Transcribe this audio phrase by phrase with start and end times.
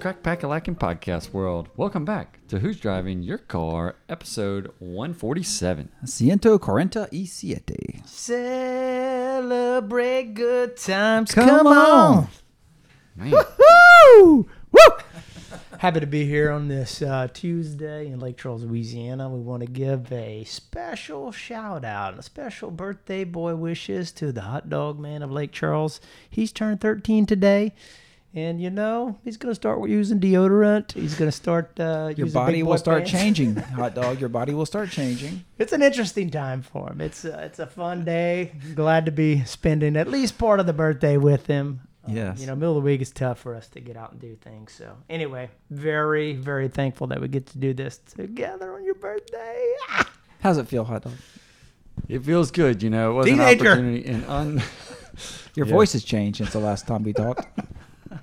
[0.00, 1.68] Crack pack a lacking podcast world?
[1.76, 5.90] Welcome back to Who's Driving Your Car, episode 147.
[6.06, 8.00] Ciento cuarenta y siete.
[8.06, 9.42] Celebrate
[10.34, 11.34] good times.
[11.34, 12.28] Come Come, on.
[13.20, 13.30] on.
[13.30, 14.46] Woo!
[14.72, 14.80] Woo!
[15.78, 19.28] Happy to be here on this uh, Tuesday in Lake Charles, Louisiana.
[19.28, 24.40] We want to give a special shout out, a special birthday boy wishes to the
[24.42, 26.00] hot dog man of Lake Charles.
[26.30, 27.74] He's turned 13 today.
[28.32, 30.92] And you know he's gonna start using deodorant.
[30.92, 31.78] He's gonna start.
[31.80, 33.10] Uh, Your using body big will start pants.
[33.10, 34.20] changing, hot dog.
[34.20, 35.44] Your body will start changing.
[35.58, 37.00] It's an interesting time for him.
[37.00, 38.52] It's a, it's a fun day.
[38.76, 41.80] Glad to be spending at least part of the birthday with him.
[42.06, 42.40] Um, Yes.
[42.40, 44.36] you know, middle of the week is tough for us to get out and do
[44.36, 44.72] things.
[44.72, 49.74] So anyway, very very thankful that we get to do this together on your birthday.
[49.88, 50.08] Ah!
[50.40, 51.14] How's it feel, hot dog?
[52.08, 53.10] it feels good, you know.
[53.10, 53.64] It was Teenager.
[53.64, 54.62] an opportunity and un.
[55.56, 55.72] Your Yeah.
[55.72, 57.44] voice has changed since the last time we talked.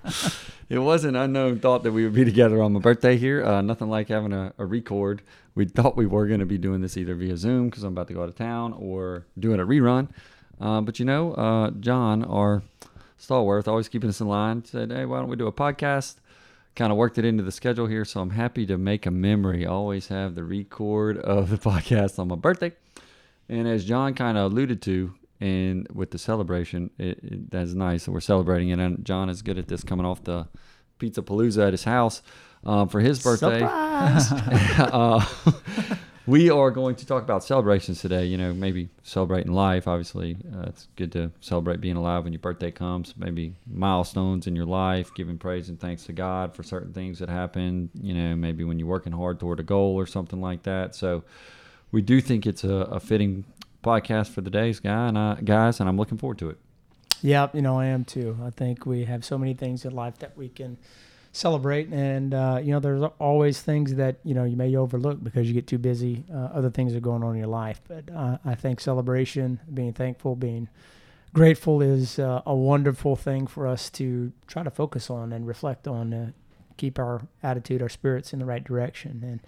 [0.69, 3.41] It was an unknown thought that we would be together on my birthday here.
[3.41, 5.21] Uh, nothing like having a, a record.
[5.55, 8.09] We thought we were going to be doing this either via Zoom because I'm about
[8.09, 10.09] to go out of town or doing a rerun.
[10.59, 12.63] Uh, but you know, uh, John, our
[13.17, 16.15] stalwart, always keeping us in line, said, "Hey, why don't we do a podcast?"
[16.75, 19.65] Kind of worked it into the schedule here, so I'm happy to make a memory.
[19.65, 22.73] Always have the record of the podcast on my birthday.
[23.47, 28.07] And as John kind of alluded to, and with the celebration, it, it, that's nice.
[28.07, 28.79] We're celebrating it.
[28.79, 30.47] And John is good at this coming off the
[30.97, 32.21] Pizza Palooza at his house
[32.65, 33.59] um, for his birthday.
[33.59, 34.31] Surprise!
[34.79, 35.25] uh,
[36.27, 38.25] we are going to talk about celebrations today.
[38.25, 39.87] You know, maybe celebrating life.
[39.87, 43.13] Obviously, uh, it's good to celebrate being alive when your birthday comes.
[43.15, 47.29] Maybe milestones in your life, giving praise and thanks to God for certain things that
[47.29, 47.91] happen.
[48.01, 50.95] You know, maybe when you're working hard toward a goal or something like that.
[50.95, 51.23] So,
[51.91, 53.45] we do think it's a, a fitting
[53.83, 56.57] podcast for the days, guy and I, guys, and I'm looking forward to it.
[57.21, 58.37] Yep, you know I am too.
[58.43, 60.77] I think we have so many things in life that we can
[61.31, 65.47] celebrate, and uh, you know there's always things that you know you may overlook because
[65.47, 66.25] you get too busy.
[66.31, 69.93] Uh, other things are going on in your life, but uh, I think celebration, being
[69.93, 70.69] thankful, being
[71.33, 75.87] grateful is uh, a wonderful thing for us to try to focus on and reflect
[75.87, 76.31] on, uh,
[76.77, 79.41] keep our attitude, our spirits in the right direction, and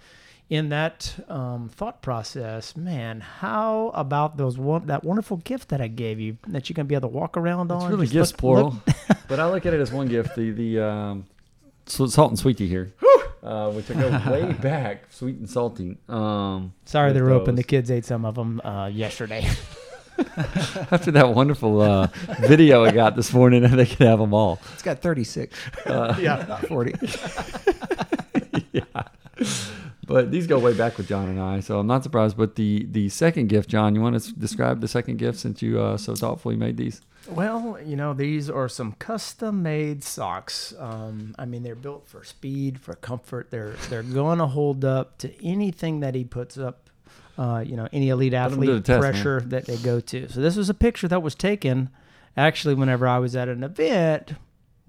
[0.50, 5.86] in that um, thought process, man, how about those one that wonderful gift that I
[5.86, 7.90] gave you that you can be able to walk around It's on?
[7.90, 10.34] really Just gifts look- plural, look- but I look at it as one gift.
[10.36, 11.24] The the um,
[11.86, 12.92] s- salt and sweetie here,
[13.44, 15.96] uh, which I go way back, sweet and salty.
[16.08, 17.54] Um, Sorry, with they're open.
[17.54, 19.46] The kids ate some of them uh, yesterday.
[20.90, 22.08] After that wonderful uh,
[22.40, 24.60] video I got this morning, they could have them all.
[24.74, 25.56] It's got 36,
[25.86, 26.44] Uh, yeah.
[26.46, 26.94] not 40.
[28.72, 28.82] yeah.
[30.10, 32.36] But these go way back with John and I, so I'm not surprised.
[32.36, 35.80] But the the second gift, John, you want to describe the second gift since you
[35.80, 37.00] uh, so thoughtfully made these?
[37.28, 40.74] Well, you know, these are some custom-made socks.
[40.78, 43.52] Um, I mean, they're built for speed, for comfort.
[43.52, 46.90] They're they're going to hold up to anything that he puts up.
[47.38, 49.12] Uh, you know, any elite athlete test, man.
[49.12, 50.28] pressure that they go to.
[50.28, 51.88] So this was a picture that was taken,
[52.36, 54.34] actually, whenever I was at an event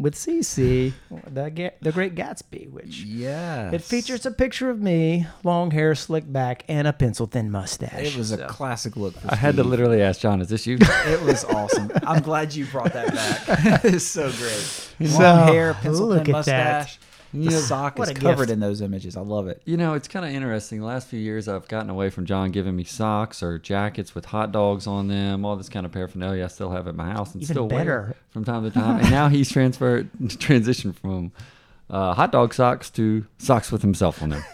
[0.01, 0.93] with CC,
[1.31, 3.71] the Ga- the Great Gatsby, which Yeah.
[3.71, 8.07] it features a picture of me, long hair, slicked back, and a pencil-thin mustache.
[8.13, 9.19] It was a So- classic look.
[9.19, 9.69] For I had to Steve.
[9.71, 10.77] literally ask John, "Is this you?"
[11.07, 11.91] It was awesome.
[12.05, 13.83] I'm glad you brought that back.
[13.85, 14.87] it's so great.
[15.11, 16.77] Long So, hair, pencil look thin at that.
[16.79, 16.99] mustache.
[17.33, 18.49] The sock What is a covered gift.
[18.51, 19.15] in those images.
[19.15, 19.61] I love it.
[19.65, 20.79] You know, it's kind of interesting.
[20.81, 24.25] The last few years, I've gotten away from John giving me socks or jackets with
[24.25, 27.33] hot dogs on them, all this kind of paraphernalia I still have at my house
[27.33, 28.15] and Even still wear better.
[28.31, 28.99] from time to time.
[28.99, 31.31] and now he's transferred, transitioned from
[31.89, 34.43] uh, hot dog socks to socks with himself on them.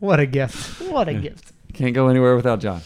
[0.00, 0.82] What a gift!
[0.90, 1.52] What a gift!
[1.72, 2.82] Can't go anywhere without John.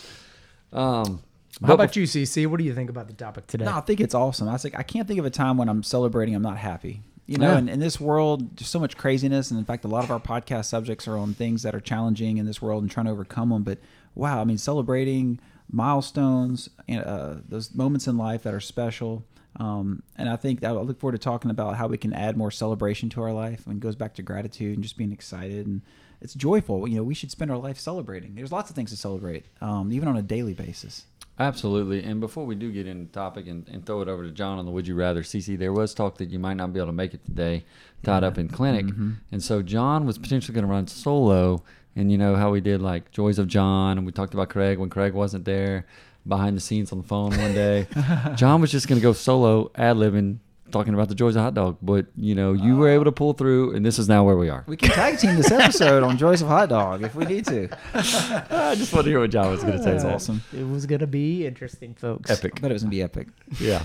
[0.72, 1.20] Um,
[1.66, 2.46] How about you, CC?
[2.46, 3.64] What do you think about the topic today?
[3.64, 4.48] No, I think it's awesome.
[4.48, 6.36] I was like, I can't think of a time when I'm celebrating.
[6.36, 7.02] I'm not happy.
[7.28, 7.58] You know, Yeah.
[7.58, 10.18] and in this world, there's so much craziness, and in fact, a lot of our
[10.18, 13.50] podcast subjects are on things that are challenging in this world and trying to overcome
[13.50, 13.62] them.
[13.64, 13.78] But
[14.14, 15.38] wow, I mean, celebrating
[15.70, 19.24] milestones, and, uh, those moments in life that are special.
[19.56, 22.50] Um, and I think I look forward to talking about how we can add more
[22.50, 23.66] celebration to our life.
[23.66, 25.82] And it goes back to gratitude and just being excited and
[26.20, 26.88] it's joyful.
[26.88, 28.34] You know, we should spend our life celebrating.
[28.36, 31.06] There's lots of things to celebrate, um, even on a daily basis.
[31.38, 32.02] Absolutely.
[32.02, 34.58] And before we do get into the topic and, and throw it over to John
[34.58, 36.88] on the Would You Rather, CC, there was talk that you might not be able
[36.88, 37.64] to make it today,
[38.02, 38.86] tied up in clinic.
[38.86, 39.16] Mhm.
[39.30, 41.62] And so John was potentially going to run solo.
[41.94, 44.78] And you know how we did like Joys of John, and we talked about Craig
[44.78, 45.84] when Craig wasn't there
[46.26, 47.86] behind the scenes on the phone one day.
[48.36, 50.38] John was just going to go solo, ad libbing,
[50.70, 51.78] talking about the joys of hot dog.
[51.82, 54.48] But you know, you were able to pull through, and this is now where we
[54.48, 54.64] are.
[54.66, 57.68] We can tag team this episode on Joys of Hot Dog if we need to.
[57.94, 59.92] I just want to hear what John was going to say.
[59.92, 60.42] That's so awesome.
[60.52, 62.30] It was gonna be interesting, folks.
[62.30, 62.60] Epic.
[62.60, 63.28] But it was gonna be epic.
[63.60, 63.84] Yeah.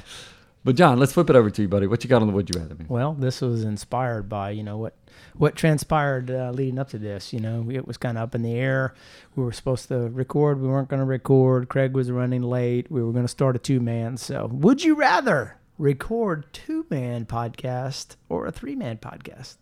[0.66, 1.88] But John, let's flip it over to you, buddy.
[1.88, 2.76] What you got on the Would You Rather?
[2.76, 2.88] Man?
[2.88, 4.96] Well, this was inspired by you know what
[5.36, 7.34] what transpired uh, leading up to this.
[7.34, 8.94] You know, it was kind of up in the air.
[9.36, 10.62] We were supposed to record.
[10.62, 11.70] We weren't going to record.
[11.70, 12.90] Craig was running late.
[12.90, 14.18] We were going to start a two man.
[14.18, 19.56] So, would you rather record two man podcast or a three man podcast?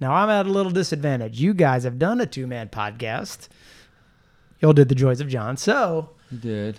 [0.00, 1.40] Now, I'm at a little disadvantage.
[1.40, 3.48] You guys have done a two man podcast.
[4.60, 5.56] Y'all did the joys of John.
[5.56, 6.78] So, We did.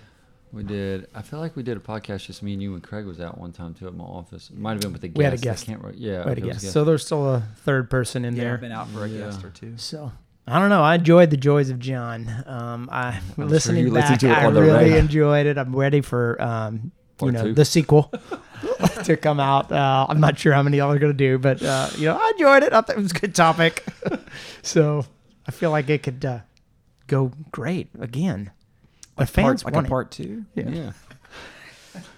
[0.52, 1.08] We did.
[1.14, 3.38] I feel like we did a podcast just me and you and Craig was out
[3.38, 4.50] one time too at my office.
[4.50, 5.18] It might have been with a guest.
[5.18, 5.66] We had a I guest.
[5.68, 6.26] can't re- yeah.
[6.26, 6.74] wait a it was guess.
[6.74, 8.54] So, there's still a third person in Yeah, there.
[8.56, 9.26] I've been out for a Yeah.
[9.26, 9.78] guest or two.
[9.78, 10.12] So
[10.48, 10.82] I don't know.
[10.82, 12.28] I enjoyed the joys of John.
[12.48, 14.20] Um, I sure listening you listened back.
[14.22, 14.98] to it I really radio.
[14.98, 15.58] enjoyed it.
[15.60, 16.92] I'm ready for um,
[17.28, 17.54] you know two.
[17.54, 18.12] the sequel
[19.04, 19.72] to come out.
[19.72, 22.32] Uh, I'm not sure how many y'all are gonna do, but uh, you know I
[22.36, 22.74] enjoyed it.
[22.74, 23.86] I thought it was a good topic.
[24.62, 25.06] so
[25.48, 26.40] I feel like it could uh,
[27.08, 28.52] go great again.
[29.16, 30.46] But fans Part, like want a part two.
[30.56, 30.70] Yeah.
[30.70, 30.92] Yeah.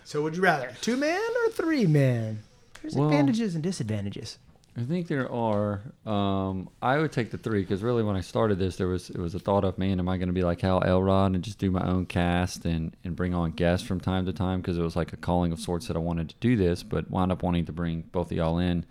[0.04, 2.44] So would you rather two men or three men?
[2.82, 4.38] There's Well- advantages and disadvantages.
[4.78, 5.82] I think there are.
[6.06, 9.18] Um, I would take the three because really, when I started this, there was it
[9.18, 11.58] was a thought of man, am I going to be like Hal Elrod and just
[11.58, 14.82] do my own cast and and bring on guests from time to time because it
[14.82, 17.44] was like a calling of sorts that I wanted to do this, but wound up
[17.44, 18.86] wanting to bring both of y'all in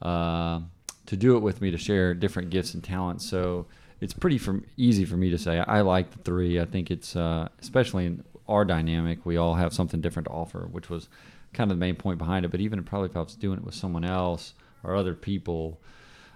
[0.00, 0.60] uh,
[1.06, 3.24] to do it with me to share different gifts and talents.
[3.24, 3.66] So
[4.00, 5.60] it's pretty from easy for me to say.
[5.60, 6.58] I like the three.
[6.60, 10.66] I think it's uh, especially in our dynamic, we all have something different to offer,
[10.72, 11.08] which was
[11.52, 12.50] kind of the main point behind it.
[12.50, 14.54] But even probably if I was doing it with someone else
[14.84, 15.80] or other people,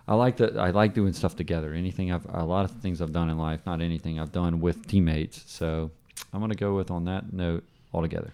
[0.09, 0.57] I like that.
[0.57, 1.73] I like doing stuff together.
[1.75, 4.87] Anything I've a lot of things I've done in life, not anything I've done with
[4.87, 5.43] teammates.
[5.47, 5.91] So
[6.33, 8.31] I'm gonna go with on that note altogether.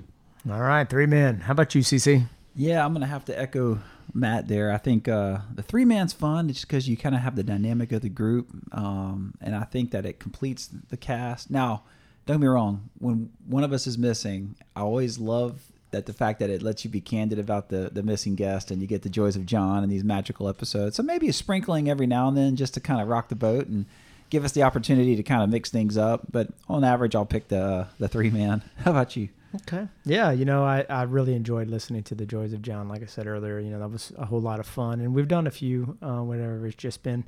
[0.50, 1.41] All right, three men.
[1.41, 2.26] How about you, CC?
[2.55, 3.81] Yeah, I'm gonna have to echo
[4.12, 4.70] Matt there.
[4.73, 7.93] I think uh, the three man's fun just because you kind of have the dynamic
[7.93, 11.50] of the group, um, and I think that it completes the cast.
[11.50, 11.85] Now,
[12.26, 12.91] don't get me wrong.
[12.99, 16.84] When one of us is missing, I always love that the fact that it lets
[16.84, 19.82] you be candid about the the missing guest, and you get the joys of John
[19.82, 20.96] and these magical episodes.
[20.96, 23.68] So maybe a sprinkling every now and then just to kind of rock the boat
[23.68, 23.86] and
[24.30, 26.22] give us the opportunity to kind of mix things up.
[26.30, 28.62] But on average, I'll pick the the three man.
[28.78, 29.28] How about you?
[29.54, 29.86] Okay.
[30.04, 32.88] Yeah, you know, I, I really enjoyed listening to the Joys of John.
[32.88, 35.00] Like I said earlier, you know, that was a whole lot of fun.
[35.00, 37.24] And we've done a few uh, whenever it's just been,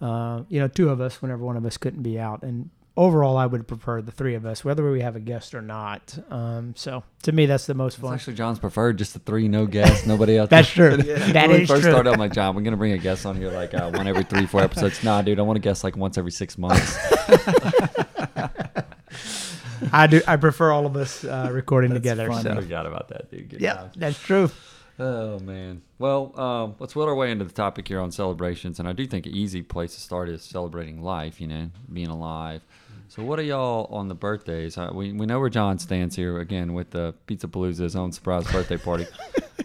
[0.00, 2.42] uh, you know, two of us whenever one of us couldn't be out.
[2.42, 5.62] And overall, I would prefer the three of us, whether we have a guest or
[5.62, 6.16] not.
[6.30, 8.14] Um, so to me, that's the most fun.
[8.14, 10.50] actually John's preferred, just the three, no guests, nobody else.
[10.50, 10.90] That's true.
[10.96, 11.92] when That we is first true.
[11.92, 14.24] started, I'm like, John, we're gonna bring a guest on here like uh, one every
[14.24, 15.02] three, four episodes.
[15.04, 16.96] Nah, dude, I want to guest like once every six months.
[19.92, 20.22] I do.
[20.26, 22.28] I prefer all of us uh, recording That's together.
[22.28, 22.42] fun.
[22.42, 22.52] So.
[22.52, 23.48] I forgot about that, dude.
[23.50, 23.94] Good Yeah, times.
[23.96, 24.50] that's true.
[24.98, 25.82] Oh man.
[25.98, 29.06] Well, um, let's wheel our way into the topic here on celebrations, and I do
[29.06, 31.40] think an easy place to start is celebrating life.
[31.40, 32.62] You know, being alive.
[33.08, 34.76] So, what are y'all on the birthdays?
[34.78, 38.50] Uh, we we know where John stands here again with the Pizza Palooza's own surprise
[38.50, 39.06] birthday party.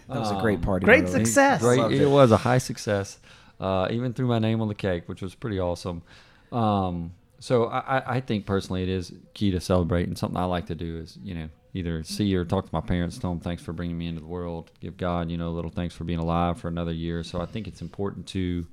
[0.08, 0.84] That was a great Um, party.
[0.86, 1.24] great by the way.
[1.24, 1.60] success.
[1.60, 2.00] Great, it.
[2.02, 2.06] it.
[2.10, 3.18] was a high success.
[3.60, 6.02] Uh, even threw my name on the cake, which was pretty awesome.
[6.50, 10.44] Um, so I, I- I think personally it is key to celebrate, and something I
[10.46, 13.38] like to do is you know either see or talk to my parents, tell them
[13.40, 16.02] thanks for bringing me into the world, give God you know a little thanks for
[16.04, 17.22] being alive for another year.
[17.22, 18.66] So I think it's important to.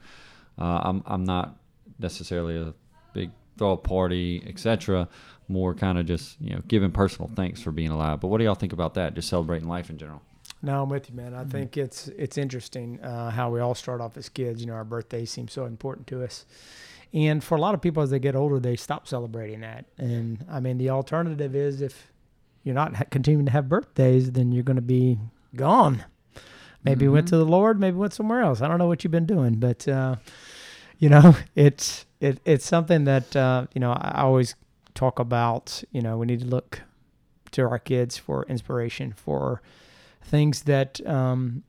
[0.59, 1.55] Uh, I'm I'm not
[1.99, 2.73] necessarily a
[3.13, 5.07] big throw a party, etc.
[5.47, 8.19] More kind of just you know giving personal thanks for being alive.
[8.19, 9.13] But what do y'all think about that?
[9.13, 10.21] Just celebrating life in general.
[10.61, 11.33] No, I'm with you, man.
[11.33, 14.61] I think it's it's interesting uh, how we all start off as kids.
[14.61, 16.45] You know, our birthdays seem so important to us,
[17.13, 19.85] and for a lot of people, as they get older, they stop celebrating that.
[19.97, 22.11] And I mean, the alternative is if
[22.63, 25.19] you're not ha- continuing to have birthdays, then you're going to be
[25.55, 26.03] gone.
[26.83, 28.61] Maybe you went to the Lord, maybe went somewhere else.
[28.61, 30.15] I don't know what you've been doing, but uh,
[30.99, 34.55] you know, it's it it's something that uh, you know I I always
[34.93, 35.83] talk about.
[35.91, 36.81] You know, we need to look
[37.51, 39.61] to our kids for inspiration for
[40.21, 41.63] things that um,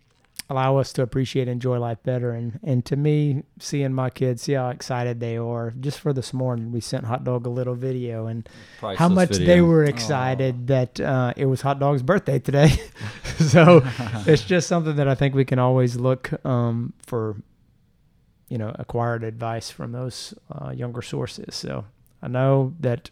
[0.50, 2.32] allow us to appreciate and enjoy life better.
[2.32, 5.72] And and to me, seeing my kids, see how excited they are.
[5.78, 8.48] Just for this morning, we sent Hot Dog a little video and
[8.80, 9.46] how much video.
[9.46, 12.70] they were excited that uh, it was Hot Dog's birthday today.
[13.38, 13.82] so
[14.26, 17.36] it's just something that I think we can always look um, for,
[18.48, 21.54] you know, acquired advice from those uh, younger sources.
[21.54, 21.84] So
[22.22, 23.10] I know that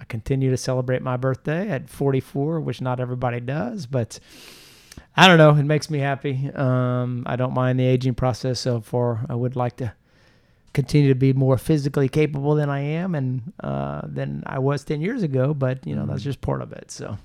[0.00, 4.18] I continue to celebrate my birthday at 44, which not everybody does, but
[5.16, 5.54] I don't know.
[5.54, 6.50] It makes me happy.
[6.54, 9.26] Um, I don't mind the aging process so far.
[9.28, 9.92] I would like to
[10.72, 15.00] continue to be more physically capable than I am and uh, than I was 10
[15.00, 16.90] years ago, but you know, that's just part of it.
[16.90, 17.18] So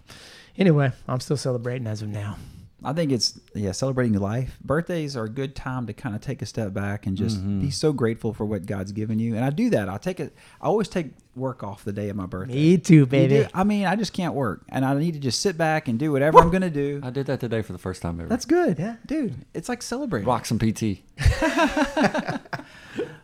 [0.57, 2.37] anyway, I'm still celebrating as of now.
[2.85, 4.57] I think it's yeah, celebrating life.
[4.63, 7.71] Birthdays are a good time to kind of take a step back and just be
[7.71, 9.35] so grateful for what God's given you.
[9.35, 9.89] And I do that.
[9.89, 10.33] I take it.
[10.61, 12.53] I always take work off the day of my birthday.
[12.53, 13.47] Me too, baby.
[13.53, 16.11] I mean, I just can't work, and I need to just sit back and do
[16.11, 17.01] whatever I'm gonna do.
[17.03, 18.29] I did that today for the first time ever.
[18.29, 18.95] That's good, Yeah.
[19.05, 19.35] dude.
[19.53, 20.27] It's like celebrating.
[20.27, 21.01] rock some PT.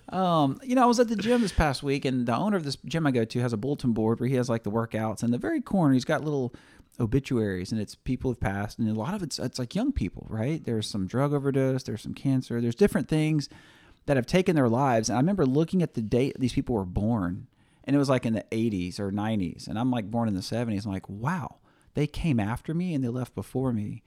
[0.10, 2.66] Um, you know, I was at the gym this past week, and the owner of
[2.66, 5.20] this gym I go to has a bulletin board where he has like the workouts.
[5.24, 6.54] And in the very corner, he's got little
[7.00, 10.28] obituaries, and it's people have passed, and a lot of it's it's like young people,
[10.30, 10.64] right?
[10.64, 13.50] There's some drug overdose, there's some cancer, there's different things
[14.06, 15.10] that have taken their lives.
[15.10, 17.48] And I remember looking at the date these people were born,
[17.84, 20.42] and it was like in the 80s or 90s, and I'm like born in the
[20.42, 20.86] 70s.
[20.86, 21.58] I'm like, wow,
[21.94, 24.04] they came after me and they left before me.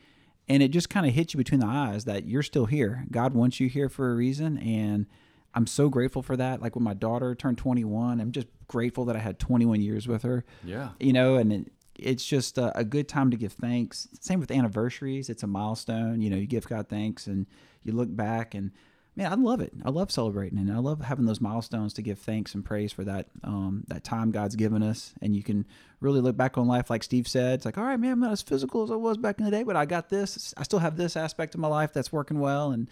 [0.46, 3.06] And it just kind of hits you between the eyes that you're still here.
[3.10, 5.06] God wants you here for a reason, and
[5.54, 6.60] I'm so grateful for that.
[6.60, 10.22] Like when my daughter turned 21, I'm just grateful that I had 21 years with
[10.22, 10.44] her.
[10.64, 10.90] Yeah.
[10.98, 14.08] You know, and it's just a, a good time to give thanks.
[14.20, 15.28] Same with anniversaries.
[15.28, 16.20] It's a milestone.
[16.20, 17.46] You know, you give God thanks and
[17.82, 18.72] you look back and
[19.16, 19.72] man, I love it.
[19.84, 23.04] I love celebrating and I love having those milestones to give thanks and praise for
[23.04, 25.14] that um, that time God's given us.
[25.22, 25.66] And you can
[26.00, 27.54] really look back on life, like Steve said.
[27.54, 29.50] It's like, all right, man, I'm not as physical as I was back in the
[29.50, 30.52] day, but I got this.
[30.56, 32.88] I still have this aspect of my life that's working well, and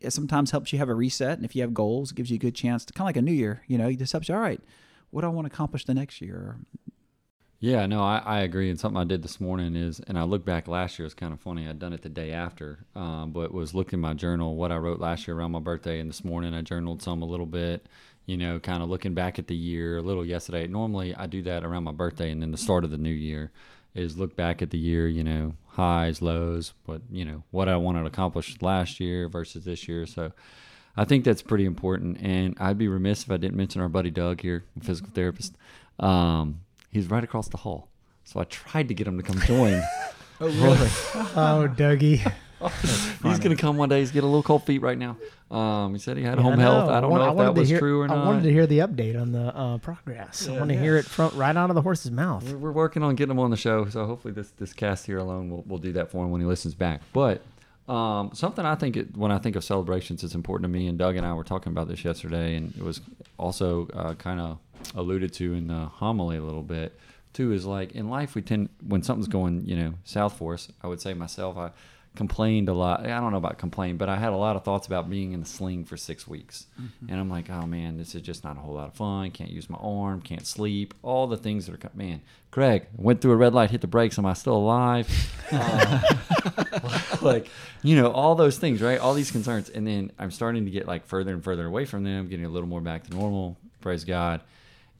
[0.00, 1.38] it sometimes helps you have a reset.
[1.38, 3.16] And if you have goals, it gives you a good chance to kind of like
[3.16, 3.62] a new year.
[3.66, 4.34] You know, it just helps you.
[4.34, 4.60] All right,
[5.10, 6.56] what do I want to accomplish the next year?
[7.62, 8.70] Yeah, no, I, I agree.
[8.70, 11.34] And something I did this morning is, and I look back last year, it's kind
[11.34, 11.68] of funny.
[11.68, 14.76] I'd done it the day after, um, but was looking in my journal, what I
[14.78, 16.00] wrote last year around my birthday.
[16.00, 17.86] And this morning I journaled some a little bit,
[18.24, 20.66] you know, kind of looking back at the year a little yesterday.
[20.68, 23.52] Normally I do that around my birthday and then the start of the new year
[23.94, 27.76] is look back at the year, you know, highs, lows, but, you know, what I
[27.76, 30.06] wanted to accomplish last year versus this year.
[30.06, 30.32] So,
[30.96, 34.10] I think that's pretty important, and I'd be remiss if I didn't mention our buddy
[34.10, 35.54] Doug here, physical therapist.
[36.00, 37.88] Um, he's right across the hall,
[38.24, 39.82] so I tried to get him to come join.
[40.42, 40.88] Oh, really?
[41.36, 42.32] Oh, Dougie.
[43.22, 44.00] he's going to come one day.
[44.00, 45.18] He's getting a little cold feet right now.
[45.50, 46.88] Um, he said he had Yeah, home health.
[46.88, 48.16] I don't want- know if that was hear- true or not.
[48.18, 50.48] I wanted to hear the update on the uh, progress.
[50.48, 50.80] I want to yeah.
[50.80, 52.50] hear it from right out of the horse's mouth.
[52.50, 55.18] We're, we're working on getting him on the show, so hopefully this this cast here
[55.18, 57.02] alone will, will do that for him when he listens back.
[57.12, 57.42] But
[57.88, 60.86] um, something I think it, when I think of celebrations, it's important to me.
[60.86, 63.00] And Doug and I were talking about this yesterday, and it was
[63.38, 64.58] also uh, kind of
[64.94, 66.98] alluded to in the homily a little bit
[67.32, 67.52] too.
[67.52, 70.68] Is like in life we tend when something's going you know south for us.
[70.82, 71.70] I would say myself, I
[72.16, 73.04] complained a lot.
[73.04, 75.40] I don't know about complain, but I had a lot of thoughts about being in
[75.40, 76.66] the sling for six weeks.
[77.08, 79.30] And I'm like, oh man, this is just not a whole lot of fun.
[79.30, 82.20] Can't use my arm, can't sleep, all the things that are, man,
[82.50, 84.18] Craig, went through a red light, hit the brakes.
[84.18, 85.08] Am I still alive?
[85.52, 86.00] Uh,
[87.22, 87.46] like,
[87.82, 88.98] you know, all those things, right?
[88.98, 89.68] All these concerns.
[89.70, 92.50] And then I'm starting to get like further and further away from them, getting a
[92.50, 93.56] little more back to normal.
[93.80, 94.40] Praise God.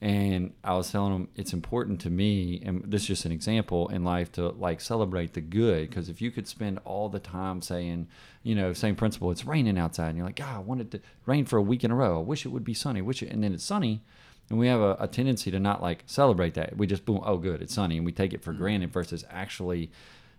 [0.02, 3.88] And I was telling them it's important to me, and this is just an example
[3.88, 5.90] in life to like celebrate the good.
[5.90, 8.08] Because if you could spend all the time saying,
[8.42, 11.44] you know, same principle, it's raining outside, and you're like, God, I wanted to rain
[11.44, 12.18] for a week in a row.
[12.18, 13.02] I wish it would be sunny.
[13.02, 14.00] Wish it, and then it's sunny,
[14.48, 16.78] and we have a, a tendency to not like celebrate that.
[16.78, 18.62] We just boom, oh, good, it's sunny, and we take it for mm-hmm.
[18.62, 19.90] granted versus actually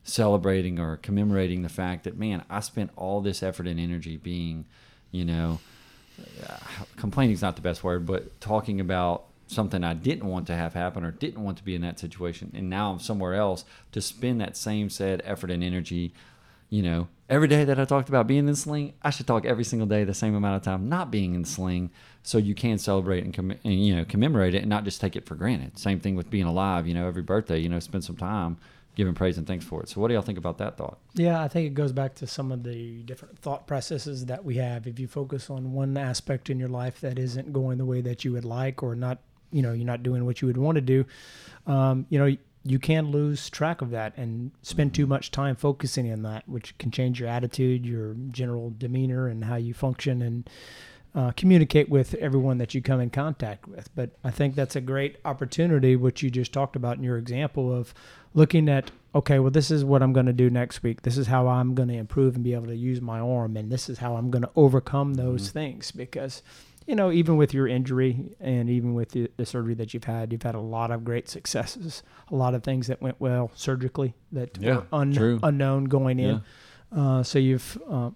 [0.04, 4.66] celebrating or commemorating the fact that man, I spent all this effort and energy being,
[5.12, 5.60] you know,
[6.50, 6.58] uh,
[6.98, 10.74] complaining is not the best word, but talking about something I didn't want to have
[10.74, 14.02] happen or didn't want to be in that situation, and now I'm somewhere else to
[14.02, 16.14] spend that same said effort and energy.
[16.70, 19.66] You know, every day that I talked about being in sling, I should talk every
[19.66, 21.92] single day the same amount of time not being in sling,
[22.24, 25.16] so you can celebrate and, comm- and you know commemorate it and not just take
[25.16, 25.78] it for granted.
[25.78, 26.88] Same thing with being alive.
[26.88, 28.58] You know, every birthday, you know, spend some time
[28.96, 29.90] giving praise and thanks for it.
[29.90, 31.00] So, what do y'all think about that thought?
[31.14, 34.56] Yeah, I think it goes back to some of the different thought processes that we
[34.56, 34.88] have.
[34.88, 38.26] If you focus on one aspect in your life that isn't going the way that
[38.26, 39.20] you would like, or not,
[39.52, 41.06] you know, you're not doing what you would want to do,
[41.68, 46.12] um, you know, you can lose track of that and spend too much time focusing
[46.12, 50.22] on that, which can change your attitude, your general demeanor, and how you function.
[50.22, 50.50] And
[51.14, 53.94] uh, communicate with everyone that you come in contact with.
[53.96, 57.70] But I think that's a great opportunity, which you just talked about in your example
[57.76, 57.94] of
[58.34, 61.02] looking at, okay, well, this is what I'm going to do next week.
[61.02, 63.58] This is how I'm going to improve and be able to use my arm.
[63.58, 65.52] And this is how I'm going to overcome those Mhm.
[65.52, 66.44] things because.
[66.88, 70.32] You know, even with your injury and even with the, the surgery that you've had,
[70.34, 74.14] you've had a lot of great successes, a lot of things that went well surgically
[74.32, 76.42] that Yeah, were un- unknown going in.
[76.92, 77.00] Yeah.
[77.20, 78.10] Uh, so you've uh,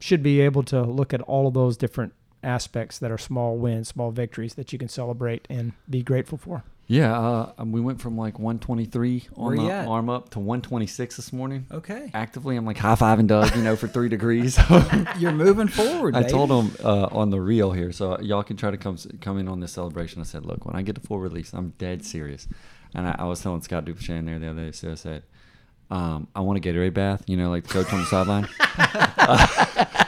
[0.00, 3.88] should be able to look at all of those different aspects that are small wins,
[3.88, 6.64] small victories that you can celebrate and be grateful for.
[6.90, 11.16] Yeah, uh, um, we went from like 123 on Where the arm up to 126
[11.16, 11.66] this morning.
[11.70, 12.10] Okay.
[12.14, 14.58] Actively, I'm like high fiving Doug, you know, for three degrees.
[15.18, 16.16] You're moving forward.
[16.16, 16.32] I baby.
[16.32, 19.48] told him uh, on the reel here, so y'all can try to come come in
[19.48, 20.22] on this celebration.
[20.22, 22.48] I said, look, when I get to full release, I'm dead serious.
[22.94, 25.24] And I, I was telling Scott Dupachan there the other day, so I said,
[25.90, 28.06] um, I want to get a Gatorade bath, you know, like the coach on the
[28.06, 28.48] sideline.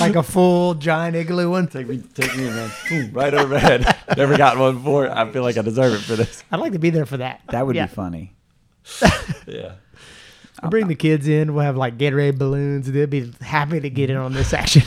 [0.00, 1.66] like a full giant igloo one.
[1.68, 3.96] Take me, take me, man, Boom, right overhead.
[4.16, 5.10] Never got one before.
[5.10, 6.42] I feel like I deserve it for this.
[6.50, 7.40] I'd like to be there for that.
[7.50, 7.86] That would Yeah.
[7.86, 8.32] be funny.
[9.46, 9.72] Yeah.
[10.62, 11.54] We'll bring the kids in.
[11.54, 12.90] We'll have like Gatorade balloons.
[12.90, 14.82] They'll be happy to get in on this action.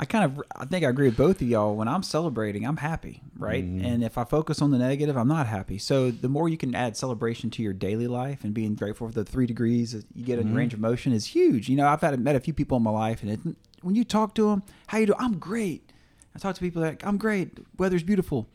[0.00, 1.74] I kind of, I think I agree with both of y'all.
[1.74, 3.64] When I'm celebrating, I'm happy, right?
[3.64, 3.84] Mhm.
[3.84, 5.76] And if I focus on the negative, I'm not happy.
[5.78, 9.12] So the more you can add celebration to your daily life and being grateful for
[9.14, 10.56] the three degrees that you get in Mhm.
[10.56, 11.68] range of motion is huge.
[11.68, 13.40] You know, I've had met a few people in my life, and it,
[13.82, 15.14] when you talk to them, how you do?
[15.18, 15.92] I'm great.
[16.34, 17.58] I talk to people like I'm great.
[17.76, 18.46] Weather's beautiful.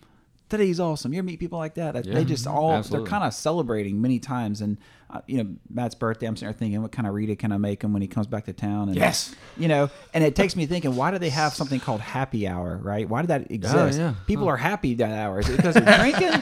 [0.54, 1.14] Today's awesome.
[1.14, 2.06] You meet people like that?
[2.06, 3.06] Yeah, they just all absolutely.
[3.06, 4.62] they're kind of celebrating many times.
[4.62, 4.78] And
[5.10, 6.28] uh, you know, Matt's birthday.
[6.28, 8.28] I'm sitting there thinking, what kind of Rita can I make him when he comes
[8.28, 8.90] back to town?
[8.90, 9.34] And Yes.
[9.58, 12.78] you know, and it takes me thinking, why do they have something called happy hour,
[12.78, 13.10] right?
[13.10, 13.98] Why did that exist?
[13.98, 14.14] yeah.
[14.28, 15.40] People are happy that hour.
[15.40, 16.40] Is it because they're drinking?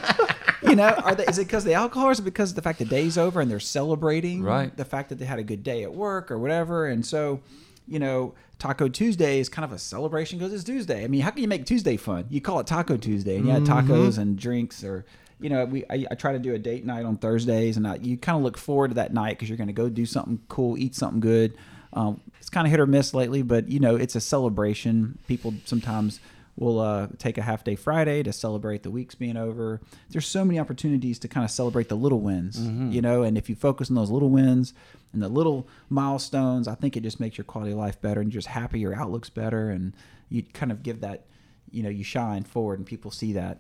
[0.70, 2.62] you know, are they, is it because the alcohol or is it because of the
[2.62, 4.76] fact the day's over and they're celebrating Right.
[4.76, 6.86] the fact that they had a good day at work or whatever?
[6.86, 7.40] And so,
[7.88, 11.04] you know, Taco Tuesday is kind of a celebration because it's Tuesday.
[11.04, 12.26] I mean, how can you make Tuesday fun?
[12.30, 15.06] You call it Taco Tuesday and you had tacos and drinks or
[15.42, 17.96] you know, we I, I try to do a date night on Thursdays, and I,
[17.96, 20.40] you kind of look forward to that night because you're going to go do something
[20.48, 21.58] cool, eat something good.
[21.94, 25.18] Um, it's kind of hit or miss lately, but you know, it's a celebration.
[25.28, 26.20] People sometimes
[26.62, 29.82] will uh, take a half day Friday to celebrate the weeks being over.
[30.12, 32.60] There's so many opportunities to kind of celebrate the little wins,
[32.94, 34.74] you know, and if you focus on those little wins
[35.12, 38.32] and the little milestones, I think it just makes your quality of life better and
[38.32, 39.94] you're just happy, your outlook's better, and
[40.30, 41.26] you kind of give that,
[41.72, 43.60] you know, you shine forward and people see that.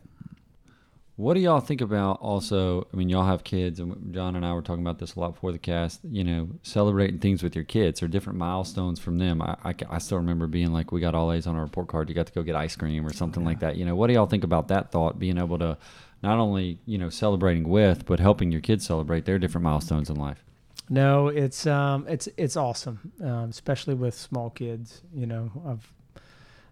[1.21, 2.87] What do y'all think about also?
[2.91, 5.35] I mean, y'all have kids, and John and I were talking about this a lot
[5.35, 5.99] before the cast.
[6.03, 9.39] You know, celebrating things with your kids or different milestones from them.
[9.39, 12.09] I, I, I still remember being like, we got all A's on our report card.
[12.09, 13.75] You got to go get ice cream or something like that.
[13.75, 15.19] You know, what do y'all think about that thought?
[15.19, 15.77] Being able to
[16.23, 20.15] not only you know celebrating with, but helping your kids celebrate their different milestones in
[20.15, 20.43] life.
[20.89, 25.03] No, it's um, it's it's awesome, um, especially with small kids.
[25.13, 25.93] You know, I've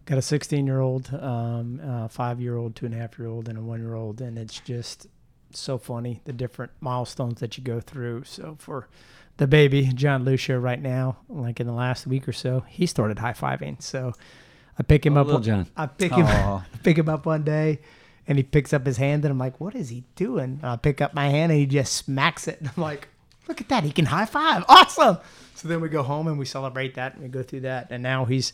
[0.10, 3.28] got a 16 year old, um, uh, five year old, two and a half year
[3.28, 5.08] old, and a one year old, and it's just
[5.52, 8.24] so funny the different milestones that you go through.
[8.26, 8.88] So for
[9.38, 13.20] the baby, John Lucia, right now, like in the last week or so, he started
[13.20, 13.82] high fiving.
[13.82, 14.14] So
[14.78, 15.28] I pick him Oh, up.
[15.28, 15.68] little John.
[15.78, 16.66] I pick him Aw.
[16.84, 17.80] pick him up one day.
[18.28, 20.76] And he picks up his hand, and I'm like, "What is he doing?" And I
[20.76, 22.60] pick up my hand, and he just smacks it.
[22.60, 23.08] And I'm like,
[23.48, 23.84] "Look at that!
[23.84, 24.64] He can high five!
[24.70, 25.18] Awesome!"
[25.56, 27.88] So then we go home and we celebrate that, and we go through that.
[27.90, 28.54] And now he's,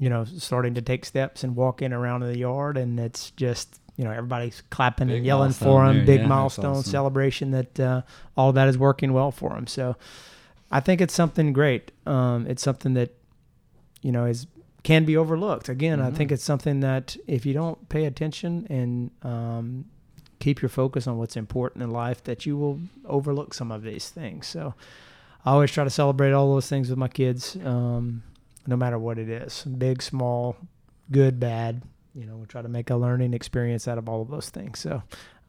[0.00, 3.78] you know, starting to take steps and walking around in the yard, and it's just,
[3.96, 5.98] you know, everybody's clapping Big and yelling for him.
[5.98, 6.90] there, Big yeah, milestone awesome.
[6.90, 8.02] celebration that uh,
[8.36, 9.66] all that is working well for him.
[9.66, 9.96] So
[10.72, 11.92] I think it's something great.
[12.06, 13.10] Um, it's something that,
[14.00, 14.46] you know, is
[14.82, 15.68] can be overlooked.
[15.68, 16.16] Again, I Mm-hmm.
[16.16, 19.84] think it's something that if you don't pay attention and um,
[20.38, 24.08] keep your focus on what's important in life, that you will overlook some of these
[24.08, 24.46] things.
[24.46, 24.72] So
[25.44, 28.22] I always try to celebrate all those things with my kids, um,
[28.66, 30.56] no matter what it is, big, small,
[31.10, 31.82] good, bad.
[32.14, 34.78] You know, we try to make a learning experience out of all of those things.
[34.80, 35.02] So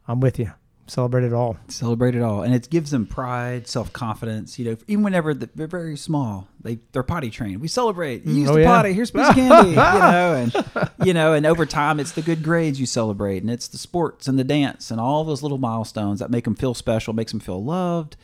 [0.08, 0.52] I'm with you.
[0.88, 1.56] Celebrate it all.
[1.70, 5.96] celebrate it all and it gives them pride self-confidence you know even whenever they're very
[5.96, 8.68] small they they're potty trained we celebrate you Mm, used oh, the yeah.
[8.68, 12.12] potty here's a piece of candy you know and you know and over time it's
[12.12, 15.42] the good grades you celebrate and it's the sports and the dance and all those
[15.42, 18.18] little milestones that make them feel special makes them feel loved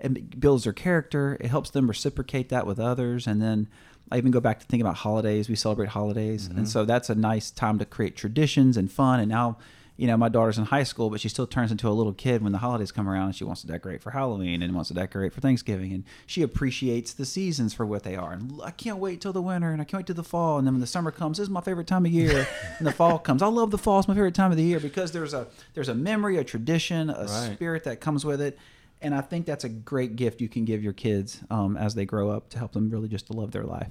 [0.00, 3.68] it builds their character it helps them reciprocate that with others and then
[4.10, 5.48] I even go back to thinking about holidays.
[5.48, 6.64] We celebrate holidays, and mm-hmm.
[6.66, 9.18] so that's a nice time to create traditions and fun.
[9.18, 9.56] And now,
[9.96, 12.42] you know, my daughter's in high school, but she still turns into a little kid
[12.42, 14.94] when the holidays come around, and she wants to decorate for Halloween and wants to
[14.94, 18.32] decorate for Thanksgiving, and she appreciates the seasons for what they are.
[18.32, 20.66] And I can't wait till the winter, and I can't wait till the fall, and
[20.66, 22.46] then when the summer comes, this is my favorite time of year,
[22.78, 23.40] and the fall comes.
[23.42, 25.88] I love the fall; it's my favorite time of the year because there's a there's
[25.88, 27.54] a memory, a tradition, a Right.
[27.54, 28.58] spirit that comes with it.
[29.04, 32.06] And I think that's a great gift you can give your kids um, as they
[32.06, 33.90] grow up to help them really just to love their life.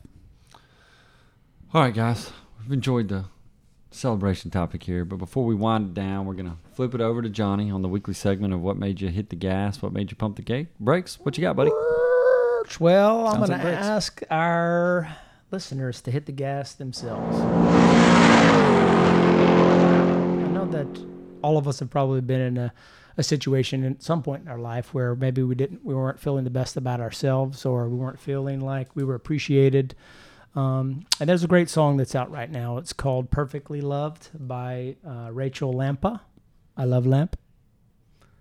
[1.71, 3.25] All right, guys, we've enjoyed the
[3.91, 7.29] celebration topic here, but before we wind it down, we're gonna flip it over to
[7.29, 10.17] Johnny on the weekly segment of what made you hit the gas, what made you
[10.17, 11.19] pump the gate brakes.
[11.19, 11.69] What you got, buddy?
[12.79, 13.77] Well, I'm Sounds gonna Brits.
[13.77, 15.15] ask our
[15.51, 17.37] listeners to hit the gas themselves.
[19.53, 20.87] I know that
[21.43, 22.73] all of us have probably been in a,
[23.17, 26.43] a situation at some point in our life where maybe we didn't, we weren't feeling
[26.43, 29.95] the best about ourselves, or we weren't feeling like we were appreciated.
[30.55, 32.77] Um, and there's a great song that's out right now.
[32.77, 36.21] It's called "Perfectly Loved" by uh, Rachel Lampa.
[36.77, 37.37] I love Lamp.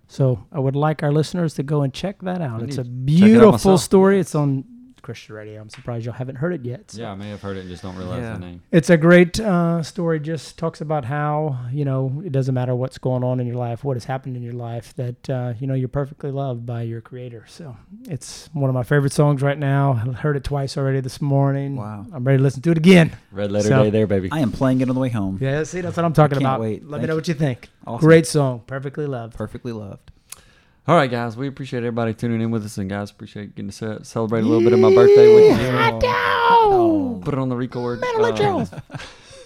[0.09, 2.61] So I would like our listeners to go and check that out.
[2.61, 4.21] I It's a check it beautiful story.
[4.21, 4.65] It's on
[5.03, 5.61] Christian radio.
[5.61, 6.91] I'm surprised y'all haven't heard it yet.
[6.93, 7.01] So.
[7.03, 8.35] Yeah, I may have heard it and just don't realize Yeah.
[8.35, 8.63] the name.
[8.71, 10.21] It's a great uh, story.
[10.21, 13.83] Just talks about how you know it doesn't matter what's going on in your life,
[13.85, 17.01] what has happened in your life, that uh, you know you're perfectly loved by your
[17.01, 17.45] Creator.
[17.49, 17.77] So
[18.09, 19.93] it's one of my favorite songs right now.
[20.07, 21.77] I heard it twice already this morning.
[21.77, 22.07] Wow.
[22.13, 23.17] I'm ready to listen to it again.
[23.33, 24.29] Red letter So- day there, baby.
[24.31, 25.39] I am playing it on the way home.
[25.41, 26.61] Yeah, see, that's what I'm talking can't about.
[26.61, 26.85] wait.
[26.85, 27.19] Let Thank me know you.
[27.19, 27.69] what you think.
[27.87, 28.07] Awesome.
[28.07, 29.35] Great song, perfectly loved.
[29.37, 30.12] Perfectly loved.
[30.89, 34.05] All right, guys, we appreciate everybody tuning in with us, and guys, appreciate getting to
[34.05, 35.67] celebrate a little bit of my birthday with you.
[37.23, 38.01] Put it on the record.
[38.03, 38.99] Uh,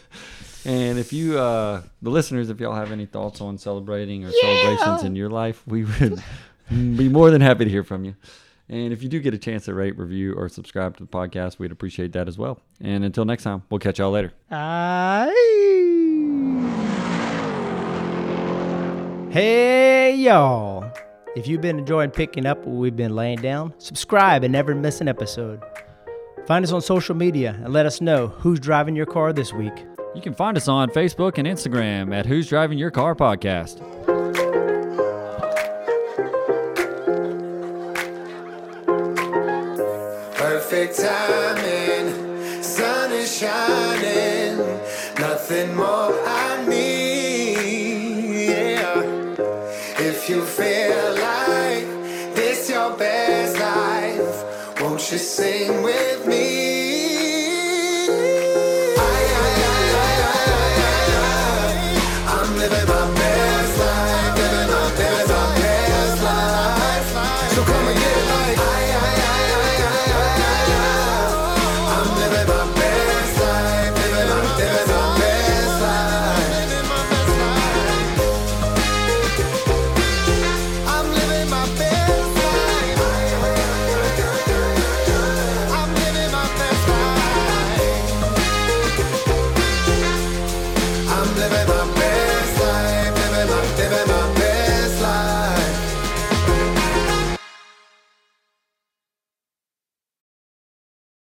[0.65, 5.03] and if you, uh, the listeners, if y'all have any thoughts on celebrating or celebrations
[5.05, 6.23] in your life, we would
[6.71, 8.15] be more than happy to hear from you.
[8.71, 11.59] And if you do get a chance to rate, review, or subscribe to the podcast,
[11.59, 12.61] we'd appreciate that as well.
[12.81, 14.33] And until next time, we'll catch y'all later.
[19.31, 20.76] Hey, y'all.
[21.37, 25.03] If you've been enjoying picking up what we've been laying down, subscribe and never miss
[25.03, 25.63] an episode.
[26.47, 29.85] Find us on social media and let us know who's driving your car this week.
[30.15, 33.81] You can find us on Facebook and Instagram at Who's Driving Your Car Podcast.
[40.37, 44.57] Perfect timing, sun is shining,
[45.19, 46.56] nothing more I
[55.37, 55.86] same